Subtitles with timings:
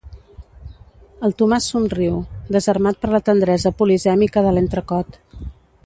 [1.27, 2.15] El Tomàs somriu,
[2.57, 5.23] desarmat per la tendresa polisèmica de l'entrecot.